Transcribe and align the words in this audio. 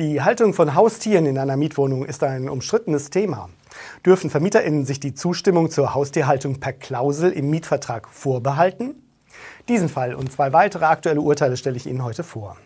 Die 0.00 0.22
Haltung 0.22 0.54
von 0.54 0.74
Haustieren 0.74 1.26
in 1.26 1.36
einer 1.36 1.58
Mietwohnung 1.58 2.06
ist 2.06 2.24
ein 2.24 2.48
umstrittenes 2.48 3.10
Thema. 3.10 3.50
Dürfen 4.06 4.30
VermieterInnen 4.30 4.86
sich 4.86 4.98
die 4.98 5.12
Zustimmung 5.12 5.70
zur 5.70 5.92
Haustierhaltung 5.92 6.58
per 6.58 6.72
Klausel 6.72 7.30
im 7.32 7.50
Mietvertrag 7.50 8.08
vorbehalten? 8.08 8.94
Diesen 9.68 9.90
Fall 9.90 10.14
und 10.14 10.32
zwei 10.32 10.54
weitere 10.54 10.86
aktuelle 10.86 11.20
Urteile 11.20 11.58
stelle 11.58 11.76
ich 11.76 11.86
Ihnen 11.86 12.02
heute 12.02 12.22
vor. 12.22 12.56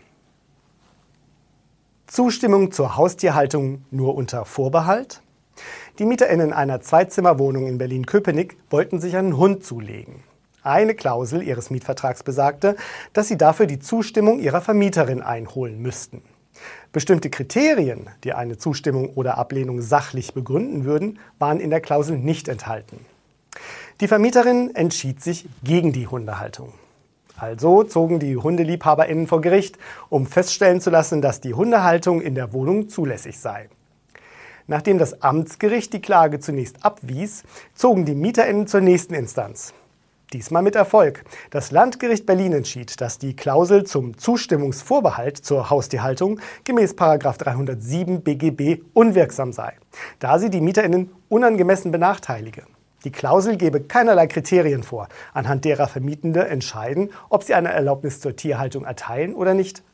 Zustimmung 2.07 2.71
zur 2.71 2.97
Haustierhaltung 2.97 3.85
nur 3.91 4.15
unter 4.15 4.45
Vorbehalt? 4.45 5.21
Die 5.99 6.05
MieterInnen 6.05 6.53
einer 6.53 6.83
Zweizimmerwohnung 6.83 7.67
in 7.67 7.79
Berlin-Köpenick 7.79 8.57
wollten 8.71 9.01
sich 9.01 9.17
einen 9.17 9.37
Hund 9.37 9.65
zulegen. 9.65 10.23
Eine 10.63 10.95
Klausel 10.95 11.43
ihres 11.43 11.71
Mietvertrags 11.71 12.23
besagte, 12.23 12.77
dass 13.13 13.27
sie 13.27 13.37
dafür 13.37 13.67
die 13.67 13.81
Zustimmung 13.81 14.39
ihrer 14.39 14.61
Vermieterin 14.61 15.21
einholen 15.21 15.83
müssten. 15.83 16.23
Bestimmte 16.93 17.31
Kriterien, 17.31 18.09
die 18.23 18.33
eine 18.33 18.59
Zustimmung 18.59 19.11
oder 19.15 19.39
Ablehnung 19.39 19.83
sachlich 19.83 20.35
begründen 20.35 20.85
würden, 20.85 21.19
waren 21.39 21.61
in 21.61 21.71
der 21.71 21.81
Klausel 21.81 22.19
nicht 22.19 22.49
enthalten. 22.49 23.05
Die 24.01 24.09
Vermieterin 24.09 24.75
entschied 24.75 25.23
sich 25.23 25.47
gegen 25.63 25.93
die 25.93 26.07
Hundehaltung. 26.07 26.73
Also 27.37 27.83
zogen 27.83 28.21
die 28.21 28.37
HundeliebhaberInnen 28.37 29.27
vor 29.27 29.41
Gericht, 29.41 29.79
um 30.09 30.27
feststellen 30.27 30.81
zu 30.81 30.91
lassen, 30.91 31.21
dass 31.21 31.41
die 31.41 31.55
Hundehaltung 31.55 32.21
in 32.21 32.35
der 32.35 32.53
Wohnung 32.53 32.89
zulässig 32.89 33.39
sei. 33.39 33.69
Nachdem 34.67 34.99
das 34.99 35.21
Amtsgericht 35.23 35.93
die 35.93 36.01
Klage 36.01 36.41
zunächst 36.41 36.85
abwies, 36.85 37.43
zogen 37.75 38.05
die 38.05 38.15
MieterInnen 38.15 38.67
zur 38.67 38.81
nächsten 38.81 39.15
Instanz. 39.15 39.75
Diesmal 40.35 40.63
mit 40.63 40.75
Erfolg. 40.75 41.23
Das 41.51 41.71
Landgericht 41.71 42.27
Berlin 42.27 42.55
entschied, 42.55 43.01
dass 43.01 43.19
die 43.19 43.37
Klausel 43.37 43.85
zum 43.85 44.19
Zustimmungsvorbehalt 44.19 45.37
zur 45.37 45.71
Haustierhaltung 45.71 46.41
gemäß 46.65 46.97
307 46.97 48.21
BGB 48.21 48.83
unwirksam 48.95 49.53
sei, 49.53 49.75
da 50.19 50.41
sie 50.41 50.51
die 50.51 50.61
MieterInnen 50.61 51.13
unangemessen 51.29 51.93
benachteilige. 51.93 52.65
Die 53.05 53.13
Klausel 53.13 53.57
gebe 53.57 53.83
keinerlei 53.83 54.27
Kriterien 54.27 54.83
vor, 54.83 55.07
anhand 55.35 55.65
derer 55.65 55.87
Vermietende 55.87 56.49
entscheiden, 56.49 57.13
ob 57.29 57.45
sie 57.45 57.55
eine 57.55 57.73
Erlaubnis 57.73 58.19
zur 58.19 58.35
Tierhaltung 58.35 58.85
erteilen 58.85 59.37
oder 59.37 59.55
nicht. 59.55 59.85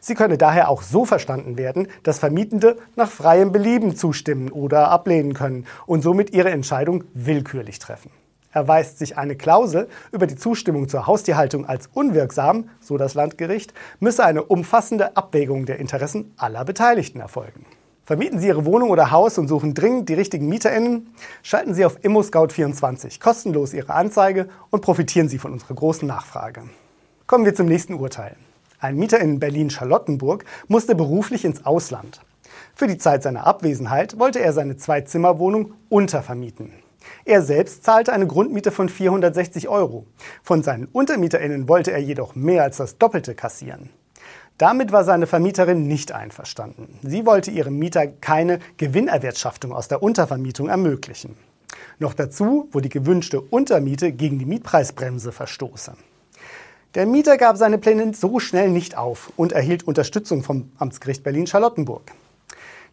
Sie 0.00 0.16
könne 0.16 0.38
daher 0.38 0.70
auch 0.70 0.82
so 0.82 1.04
verstanden 1.04 1.56
werden, 1.56 1.86
dass 2.02 2.18
Vermietende 2.18 2.78
nach 2.96 3.12
freiem 3.12 3.52
Belieben 3.52 3.94
zustimmen 3.94 4.50
oder 4.50 4.90
ablehnen 4.90 5.34
können 5.34 5.68
und 5.86 6.02
somit 6.02 6.34
ihre 6.34 6.50
Entscheidung 6.50 7.04
willkürlich 7.14 7.78
treffen. 7.78 8.10
Erweist 8.54 8.98
sich 8.98 9.18
eine 9.18 9.34
Klausel 9.34 9.88
über 10.12 10.28
die 10.28 10.36
Zustimmung 10.36 10.88
zur 10.88 11.08
Haustierhaltung 11.08 11.66
als 11.66 11.88
unwirksam, 11.92 12.70
so 12.80 12.96
das 12.96 13.14
Landgericht, 13.14 13.74
müsse 13.98 14.24
eine 14.24 14.44
umfassende 14.44 15.16
Abwägung 15.16 15.66
der 15.66 15.80
Interessen 15.80 16.32
aller 16.36 16.64
Beteiligten 16.64 17.18
erfolgen. 17.18 17.66
Vermieten 18.04 18.38
Sie 18.38 18.46
Ihre 18.46 18.64
Wohnung 18.64 18.90
oder 18.90 19.10
Haus 19.10 19.38
und 19.38 19.48
suchen 19.48 19.74
dringend 19.74 20.08
die 20.08 20.14
richtigen 20.14 20.46
MieterInnen? 20.48 21.12
Schalten 21.42 21.74
Sie 21.74 21.84
auf 21.84 21.98
ImmoScout24 21.98 23.18
kostenlos 23.18 23.74
Ihre 23.74 23.92
Anzeige 23.92 24.48
und 24.70 24.82
profitieren 24.82 25.28
Sie 25.28 25.38
von 25.38 25.52
unserer 25.52 25.74
großen 25.74 26.06
Nachfrage. 26.06 26.62
Kommen 27.26 27.46
wir 27.46 27.54
zum 27.54 27.66
nächsten 27.66 27.94
Urteil. 27.94 28.36
Ein 28.78 28.96
Mieter 28.96 29.18
in 29.18 29.40
Berlin-Charlottenburg 29.40 30.44
musste 30.68 30.94
beruflich 30.94 31.44
ins 31.44 31.66
Ausland. 31.66 32.20
Für 32.74 32.86
die 32.86 32.98
Zeit 32.98 33.24
seiner 33.24 33.46
Abwesenheit 33.46 34.18
wollte 34.18 34.38
er 34.38 34.52
seine 34.52 34.76
Zwei-Zimmer-Wohnung 34.76 35.72
untervermieten. 35.88 36.83
Er 37.26 37.40
selbst 37.40 37.84
zahlte 37.84 38.12
eine 38.12 38.26
Grundmiete 38.26 38.70
von 38.70 38.90
460 38.90 39.68
Euro. 39.68 40.06
Von 40.42 40.62
seinen 40.62 40.86
UntermieterInnen 40.86 41.68
wollte 41.68 41.90
er 41.90 42.00
jedoch 42.00 42.34
mehr 42.34 42.62
als 42.62 42.76
das 42.76 42.98
Doppelte 42.98 43.34
kassieren. 43.34 43.88
Damit 44.58 44.92
war 44.92 45.04
seine 45.04 45.26
Vermieterin 45.26 45.88
nicht 45.88 46.12
einverstanden. 46.12 46.98
Sie 47.02 47.24
wollte 47.24 47.50
ihrem 47.50 47.78
Mieter 47.78 48.06
keine 48.06 48.58
Gewinnerwirtschaftung 48.76 49.72
aus 49.72 49.88
der 49.88 50.02
Untervermietung 50.02 50.68
ermöglichen. 50.68 51.36
Noch 51.98 52.12
dazu, 52.12 52.68
wo 52.72 52.80
die 52.80 52.90
gewünschte 52.90 53.40
Untermiete 53.40 54.12
gegen 54.12 54.38
die 54.38 54.44
Mietpreisbremse 54.44 55.32
verstoße. 55.32 55.94
Der 56.94 57.06
Mieter 57.06 57.38
gab 57.38 57.56
seine 57.56 57.78
Pläne 57.78 58.12
so 58.14 58.38
schnell 58.38 58.68
nicht 58.68 58.98
auf 58.98 59.32
und 59.36 59.52
erhielt 59.52 59.84
Unterstützung 59.84 60.42
vom 60.42 60.70
Amtsgericht 60.78 61.24
Berlin-Charlottenburg, 61.24 62.02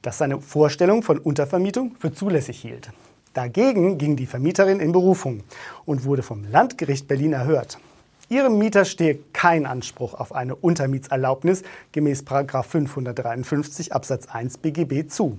das 0.02 0.18
seine 0.18 0.42
Vorstellung 0.42 1.04
von 1.04 1.20
Untervermietung 1.20 1.96
für 2.00 2.12
zulässig 2.12 2.60
hielt. 2.60 2.92
Dagegen 3.34 3.98
ging 3.98 4.18
die 4.18 4.26
Vermieterin 4.26 4.82
in 4.82 4.92
Berufung 4.92 5.44
und 5.86 6.04
wurde 6.04 6.22
vom 6.22 6.44
Landgericht 6.44 7.08
Berlin 7.08 7.32
erhört. 7.32 7.80
Ihrem 8.28 8.58
Mieter 8.58 8.84
stehe 8.84 9.20
kein 9.32 9.66
Anspruch 9.66 10.14
auf 10.14 10.34
eine 10.34 10.56
Untermietserlaubnis 10.56 11.64
gemäß 11.94 12.24
553 12.28 13.94
Absatz 13.94 14.28
1 14.28 14.58
BGB 14.58 15.10
zu. 15.10 15.38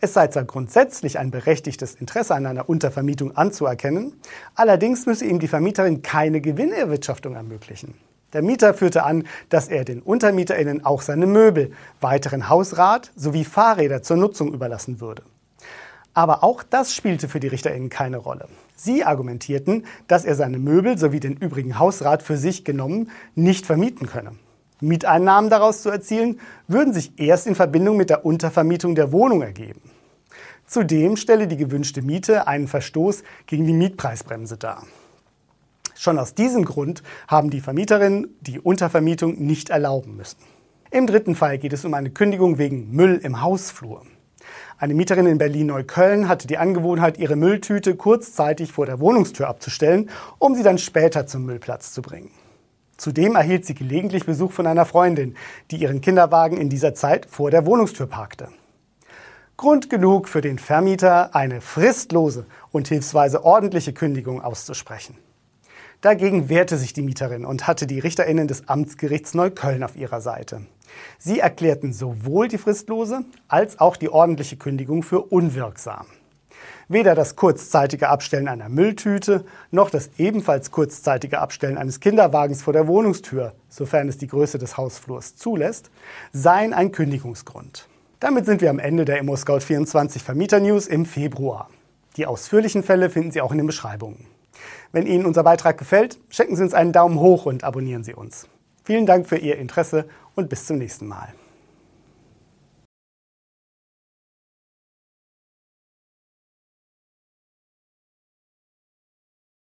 Es 0.00 0.14
sei 0.14 0.28
zwar 0.28 0.44
grundsätzlich 0.44 1.18
ein 1.18 1.32
berechtigtes 1.32 1.96
Interesse 1.96 2.34
an 2.36 2.46
einer 2.46 2.68
Untervermietung 2.68 3.36
anzuerkennen, 3.36 4.12
allerdings 4.54 5.06
müsse 5.06 5.24
ihm 5.24 5.40
die 5.40 5.48
Vermieterin 5.48 6.02
keine 6.02 6.40
Gewinnerwirtschaftung 6.40 7.34
ermöglichen. 7.34 7.94
Der 8.32 8.42
Mieter 8.42 8.74
führte 8.74 9.02
an, 9.02 9.24
dass 9.48 9.66
er 9.66 9.84
den 9.84 10.00
UntermieterInnen 10.00 10.84
auch 10.84 11.02
seine 11.02 11.26
Möbel, 11.26 11.72
weiteren 12.00 12.48
Hausrat 12.48 13.10
sowie 13.16 13.44
Fahrräder 13.44 14.02
zur 14.02 14.16
Nutzung 14.16 14.52
überlassen 14.52 15.00
würde. 15.00 15.22
Aber 16.16 16.42
auch 16.42 16.62
das 16.62 16.94
spielte 16.94 17.28
für 17.28 17.40
die 17.40 17.48
RichterInnen 17.48 17.90
keine 17.90 18.16
Rolle. 18.16 18.48
Sie 18.74 19.04
argumentierten, 19.04 19.84
dass 20.08 20.24
er 20.24 20.34
seine 20.34 20.58
Möbel 20.58 20.96
sowie 20.96 21.20
den 21.20 21.36
übrigen 21.36 21.78
Hausrat 21.78 22.22
für 22.22 22.38
sich 22.38 22.64
genommen 22.64 23.10
nicht 23.34 23.66
vermieten 23.66 24.06
könne. 24.06 24.32
Mieteinnahmen 24.80 25.50
daraus 25.50 25.82
zu 25.82 25.90
erzielen, 25.90 26.40
würden 26.68 26.94
sich 26.94 27.12
erst 27.18 27.46
in 27.46 27.54
Verbindung 27.54 27.98
mit 27.98 28.08
der 28.08 28.24
Untervermietung 28.24 28.94
der 28.94 29.12
Wohnung 29.12 29.42
ergeben. 29.42 29.82
Zudem 30.66 31.18
stelle 31.18 31.48
die 31.48 31.58
gewünschte 31.58 32.00
Miete 32.00 32.46
einen 32.46 32.66
Verstoß 32.66 33.22
gegen 33.44 33.66
die 33.66 33.74
Mietpreisbremse 33.74 34.56
dar. 34.56 34.84
Schon 35.94 36.18
aus 36.18 36.34
diesem 36.34 36.64
Grund 36.64 37.02
haben 37.28 37.50
die 37.50 37.60
Vermieterinnen 37.60 38.34
die 38.40 38.58
Untervermietung 38.58 39.38
nicht 39.38 39.68
erlauben 39.68 40.16
müssen. 40.16 40.38
Im 40.90 41.06
dritten 41.06 41.34
Fall 41.34 41.58
geht 41.58 41.74
es 41.74 41.84
um 41.84 41.92
eine 41.92 42.08
Kündigung 42.08 42.56
wegen 42.56 42.90
Müll 42.92 43.20
im 43.22 43.42
Hausflur. 43.42 44.00
Eine 44.78 44.92
Mieterin 44.92 45.24
in 45.24 45.38
Berlin-Neukölln 45.38 46.28
hatte 46.28 46.46
die 46.46 46.58
Angewohnheit, 46.58 47.16
ihre 47.16 47.34
Mülltüte 47.34 47.96
kurzzeitig 47.96 48.72
vor 48.72 48.84
der 48.84 49.00
Wohnungstür 49.00 49.48
abzustellen, 49.48 50.10
um 50.38 50.54
sie 50.54 50.62
dann 50.62 50.76
später 50.76 51.26
zum 51.26 51.46
Müllplatz 51.46 51.94
zu 51.94 52.02
bringen. 52.02 52.30
Zudem 52.98 53.36
erhielt 53.36 53.64
sie 53.64 53.74
gelegentlich 53.74 54.26
Besuch 54.26 54.52
von 54.52 54.66
einer 54.66 54.84
Freundin, 54.84 55.34
die 55.70 55.76
ihren 55.76 56.02
Kinderwagen 56.02 56.58
in 56.58 56.68
dieser 56.68 56.94
Zeit 56.94 57.24
vor 57.24 57.50
der 57.50 57.64
Wohnungstür 57.64 58.06
parkte. 58.06 58.48
Grund 59.56 59.88
genug 59.88 60.28
für 60.28 60.42
den 60.42 60.58
Vermieter, 60.58 61.34
eine 61.34 61.62
fristlose 61.62 62.44
und 62.70 62.88
hilfsweise 62.88 63.44
ordentliche 63.44 63.94
Kündigung 63.94 64.42
auszusprechen. 64.42 65.16
Dagegen 66.00 66.48
wehrte 66.48 66.76
sich 66.76 66.92
die 66.92 67.02
Mieterin 67.02 67.44
und 67.44 67.66
hatte 67.66 67.86
die 67.86 67.98
Richterinnen 67.98 68.48
des 68.48 68.68
Amtsgerichts 68.68 69.34
Neukölln 69.34 69.82
auf 69.82 69.96
ihrer 69.96 70.20
Seite. 70.20 70.62
Sie 71.18 71.40
erklärten 71.40 71.92
sowohl 71.92 72.48
die 72.48 72.58
fristlose 72.58 73.24
als 73.48 73.80
auch 73.80 73.96
die 73.96 74.08
ordentliche 74.08 74.56
Kündigung 74.56 75.02
für 75.02 75.20
unwirksam. 75.20 76.06
Weder 76.88 77.16
das 77.16 77.34
kurzzeitige 77.34 78.08
Abstellen 78.08 78.46
einer 78.46 78.68
Mülltüte 78.68 79.44
noch 79.72 79.90
das 79.90 80.10
ebenfalls 80.18 80.70
kurzzeitige 80.70 81.40
Abstellen 81.40 81.78
eines 81.78 81.98
Kinderwagens 81.98 82.62
vor 82.62 82.72
der 82.72 82.86
Wohnungstür, 82.86 83.54
sofern 83.68 84.08
es 84.08 84.18
die 84.18 84.28
Größe 84.28 84.58
des 84.58 84.76
Hausflurs 84.76 85.34
zulässt, 85.34 85.90
seien 86.32 86.72
ein 86.72 86.92
Kündigungsgrund. 86.92 87.88
Damit 88.20 88.46
sind 88.46 88.60
wir 88.60 88.70
am 88.70 88.78
Ende 88.78 89.04
der 89.04 89.20
ImmoScout24 89.22 90.20
Vermieter 90.20 90.60
News 90.60 90.86
im 90.86 91.06
Februar. 91.06 91.68
Die 92.16 92.26
ausführlichen 92.26 92.82
Fälle 92.82 93.10
finden 93.10 93.32
Sie 93.32 93.40
auch 93.40 93.50
in 93.50 93.58
den 93.58 93.66
Beschreibungen. 93.66 94.35
Wenn 94.92 95.06
Ihnen 95.06 95.26
unser 95.26 95.42
Beitrag 95.42 95.78
gefällt, 95.78 96.18
schenken 96.28 96.56
Sie 96.56 96.62
uns 96.62 96.74
einen 96.74 96.92
Daumen 96.92 97.20
hoch 97.20 97.46
und 97.46 97.64
abonnieren 97.64 98.04
Sie 98.04 98.14
uns. 98.14 98.48
Vielen 98.84 99.06
Dank 99.06 99.26
für 99.26 99.36
Ihr 99.36 99.58
Interesse 99.58 100.06
und 100.34 100.48
bis 100.48 100.66
zum 100.66 100.78
nächsten 100.78 101.06
Mal. 101.06 101.28